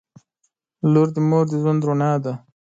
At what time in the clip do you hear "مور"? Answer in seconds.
1.29-1.45